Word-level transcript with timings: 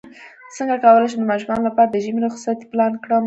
څنګه 0.55 0.75
کولی 0.83 1.07
شم 1.11 1.19
د 1.21 1.25
ماشومانو 1.31 1.67
لپاره 1.67 1.87
د 1.89 1.95
ژمی 2.03 2.21
رخصتۍ 2.27 2.65
پلان 2.71 2.93
کړم 3.03 3.19